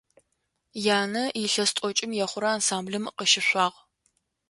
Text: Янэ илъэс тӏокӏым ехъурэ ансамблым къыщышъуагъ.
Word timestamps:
Янэ 0.99 1.23
илъэс 1.43 1.71
тӏокӏым 1.75 2.11
ехъурэ 2.23 2.49
ансамблым 2.55 3.05
къыщышъуагъ. 3.17 3.77